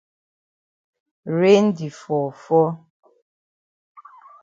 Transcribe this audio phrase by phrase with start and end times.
[1.39, 2.71] Rain di fall fall.